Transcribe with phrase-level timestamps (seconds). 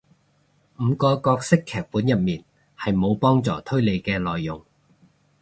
[0.79, 2.43] 五個角色劇本入面
[2.75, 4.65] 係無幫助推理嘅內容